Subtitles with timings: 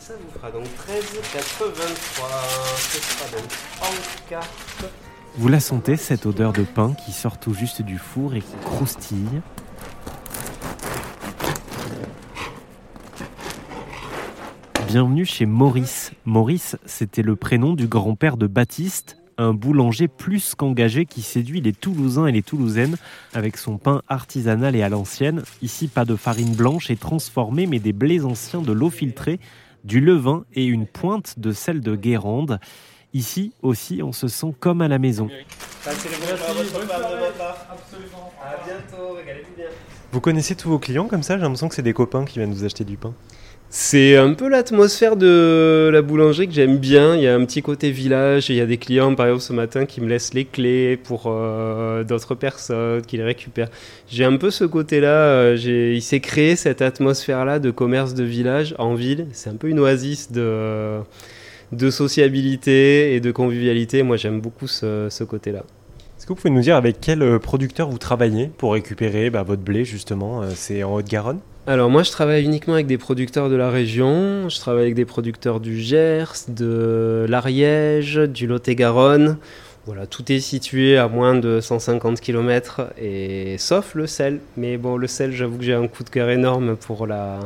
[0.00, 0.98] ça vous fera donc 13,83.
[2.76, 3.50] Ce sera donc
[3.82, 4.86] en carte.
[5.36, 8.56] Vous la sentez, cette odeur de pain qui sort tout juste du four et qui
[8.64, 9.42] croustille
[14.88, 16.12] Bienvenue chez Maurice.
[16.24, 21.74] Maurice, c'était le prénom du grand-père de Baptiste, un boulanger plus qu'engagé qui séduit les
[21.74, 22.96] Toulousains et les Toulousaines
[23.34, 25.42] avec son pain artisanal et à l'ancienne.
[25.60, 29.38] Ici, pas de farine blanche et transformée, mais des blés anciens, de l'eau filtrée,
[29.84, 32.60] du levain et une pointe de sel de Guérande.
[33.12, 35.28] Ici aussi, on se sent comme à la maison.
[40.12, 41.36] Vous connaissez tous vos clients comme ça?
[41.36, 43.14] J'ai l'impression que c'est des copains qui viennent vous acheter du pain.
[43.72, 47.14] C'est un peu l'atmosphère de la boulangerie que j'aime bien.
[47.14, 48.50] Il y a un petit côté village.
[48.50, 51.26] Il y a des clients, par exemple, ce matin, qui me laissent les clés pour
[51.28, 53.70] euh, d'autres personnes, qui les récupèrent.
[54.08, 55.54] J'ai un peu ce côté-là.
[55.54, 59.28] euh, il s'est créé cette atmosphère-là de commerce de village en ville.
[59.30, 60.98] C'est un peu une oasis de,
[61.70, 64.02] de sociabilité et de convivialité.
[64.02, 65.62] Moi, j'aime beaucoup ce, côté-là.
[66.18, 69.44] Est-ce que vous pouvez nous dire avec quel euh, producteur vous travaillez pour récupérer bah,
[69.44, 71.38] votre blé justement C'est en Haute-Garonne?
[71.66, 75.04] Alors moi je travaille uniquement avec des producteurs de la région, je travaille avec des
[75.04, 79.36] producteurs du Gers, de l'Ariège, du Lot-et-Garonne.
[79.84, 84.40] Voilà, tout est situé à moins de 150 km et sauf le sel.
[84.56, 87.40] Mais bon, le sel, j'avoue que j'ai un coup de cœur énorme pour la,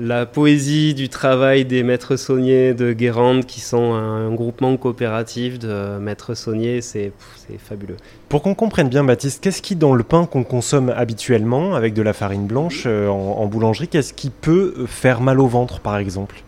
[0.00, 5.98] la poésie du travail des maîtres sauniers de Guérande qui sont un, groupement coopératif de
[5.98, 7.12] maîtres sauniers, c'est
[7.58, 7.96] fabuleux.
[8.28, 12.00] Pour qu'on comprenne bien, Baptiste, qu'est-ce qui dans le pain qu'on consomme habituellement avec de
[12.00, 15.98] la farine blanche euh, en, en boulangerie, qu'est-ce qui peut faire mal au ventre par
[15.98, 16.42] exemple?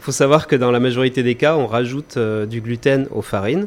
[0.00, 3.66] Faut savoir que dans la majorité des cas, on rajoute euh, du gluten aux farines.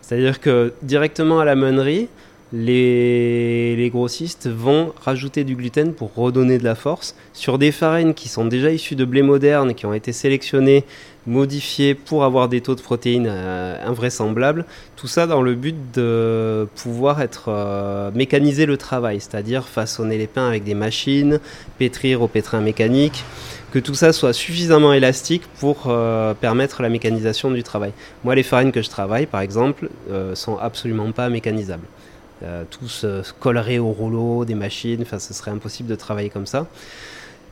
[0.00, 2.08] C'est-à-dire que directement à la meunerie,
[2.52, 8.28] les, grossistes vont rajouter du gluten pour redonner de la force sur des farines qui
[8.28, 10.84] sont déjà issues de blé moderne, qui ont été sélectionnées,
[11.26, 14.64] modifiées pour avoir des taux de protéines euh, invraisemblables.
[14.96, 20.28] Tout ça dans le but de pouvoir être euh, mécaniser le travail, c'est-à-dire façonner les
[20.28, 21.40] pains avec des machines,
[21.78, 23.24] pétrir au pétrin mécanique
[23.76, 27.92] que tout ça soit suffisamment élastique pour euh, permettre la mécanisation du travail.
[28.24, 31.86] Moi, les farines que je travaille, par exemple, euh, sont absolument pas mécanisables.
[32.42, 36.46] Euh, tout se collerait au rouleau des machines, enfin, ce serait impossible de travailler comme
[36.46, 36.66] ça.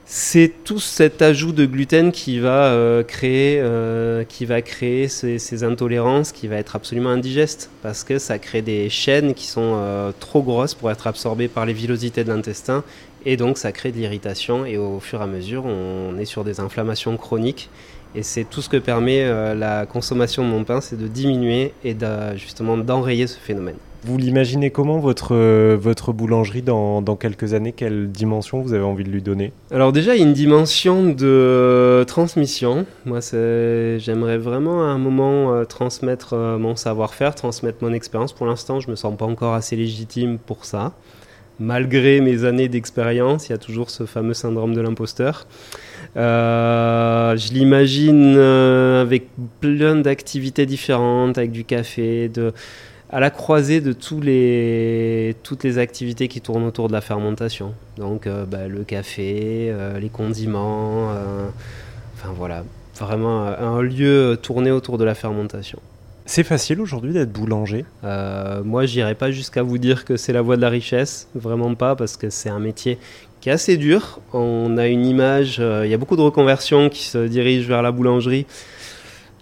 [0.07, 5.39] C'est tout cet ajout de gluten qui va euh, créer, euh, qui va créer ces,
[5.39, 9.73] ces intolérances, qui va être absolument indigeste, parce que ça crée des chaînes qui sont
[9.77, 12.85] euh, trop grosses pour être absorbées par les villosités de l'intestin,
[13.25, 16.45] et donc ça crée de l'irritation, et au fur et à mesure, on est sur
[16.45, 17.71] des inflammations chroniques.
[18.17, 21.73] Et c'est tout ce que permet euh, la consommation de mon pain, c'est de diminuer
[21.83, 23.77] et de, justement d'enrayer ce phénomène.
[24.05, 27.73] Vous l'imaginez comment votre, euh, votre boulangerie dans, dans quelques années?
[27.73, 29.51] Quelle dimension vous avez envie de lui donner?
[29.73, 32.85] Alors déjà, il y a une dimension de transmission.
[33.07, 33.21] Moi,
[33.99, 38.33] j'aimerais vraiment à un moment euh, transmettre mon savoir-faire, transmettre mon expérience.
[38.33, 40.93] Pour l'instant, je me sens pas encore assez légitime pour ça.
[41.61, 45.47] Malgré mes années d'expérience, il y a toujours ce fameux syndrome de l'imposteur.
[46.17, 49.29] Euh, je l'imagine euh, avec
[49.61, 52.53] plein d'activités différentes, avec du café, de,
[53.09, 57.75] à la croisée de tous les, toutes les activités qui tournent autour de la fermentation.
[57.99, 61.11] Donc euh, bah, le café, les condiments,
[62.15, 62.65] enfin voilà,
[62.99, 65.79] vraiment un lieu tourné autour de la fermentation.
[66.27, 70.41] C'est facile aujourd'hui d'être boulanger Euh, moi, j'irai pas jusqu'à vous dire que c'est la
[70.41, 72.99] voie de la richesse, vraiment pas, parce que c'est un métier
[73.41, 74.21] qui est assez dur.
[74.33, 77.83] On a une image, euh, il y a beaucoup de reconversions qui se dirigent vers
[77.83, 78.47] la boulangerie.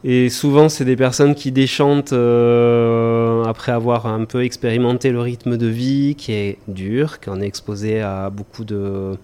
[0.05, 5.57] Et souvent, c'est des personnes qui déchantent euh, après avoir un peu expérimenté le rythme
[5.57, 9.17] de vie qui est dur, qu'on est exposé à beaucoup de,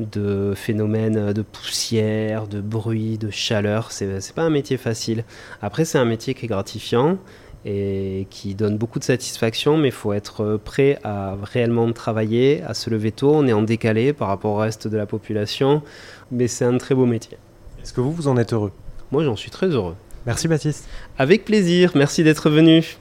[0.00, 3.90] de phénomènes de poussière, de bruit, de chaleur.
[3.90, 5.24] C'est c'est pas un métier facile.
[5.62, 7.16] Après, c'est un métier qui est gratifiant
[7.64, 12.74] et qui donne beaucoup de satisfaction, mais il faut être prêt à réellement travailler, à
[12.74, 13.32] se lever tôt.
[13.34, 15.80] On est en décalé par rapport au reste de la population,
[16.30, 17.38] mais c'est un très beau métier.
[17.82, 18.72] Est-ce que vous, vous en êtes heureux?
[19.10, 19.94] Moi, j'en suis très heureux.
[20.26, 20.84] Merci Baptiste.
[21.18, 22.96] Avec plaisir, merci d'être venu.